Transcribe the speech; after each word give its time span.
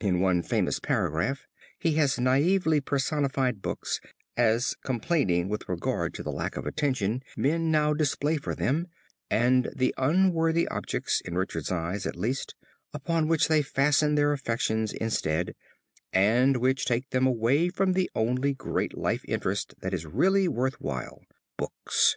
In 0.00 0.20
one 0.20 0.44
famous 0.44 0.78
paragraph 0.78 1.48
he 1.76 1.94
has 1.94 2.20
naively 2.20 2.80
personified 2.80 3.60
books 3.62 4.00
as 4.36 4.76
complaining 4.84 5.48
with 5.48 5.68
regard 5.68 6.14
to 6.14 6.22
the 6.22 6.30
lack 6.30 6.56
of 6.56 6.68
attention 6.68 7.20
men 7.36 7.68
now 7.72 7.92
display 7.92 8.36
for 8.36 8.54
them 8.54 8.86
and 9.28 9.72
the 9.74 9.92
unworthy 9.98 10.68
objects, 10.68 11.20
in 11.24 11.34
Richard's 11.34 11.72
eyes 11.72 12.06
at 12.06 12.14
least, 12.14 12.54
upon 12.94 13.26
which 13.26 13.48
they 13.48 13.60
fasten 13.60 14.14
their 14.14 14.32
affections 14.32 14.92
instead, 14.92 15.52
and 16.12 16.58
which 16.58 16.84
take 16.84 17.10
them 17.10 17.26
away 17.26 17.68
from 17.68 17.94
the 17.94 18.08
only 18.14 18.54
great 18.54 18.96
life 18.96 19.24
interest 19.26 19.74
that 19.80 19.92
is 19.92 20.06
really 20.06 20.46
worth 20.46 20.80
while 20.80 21.22
books. 21.58 22.14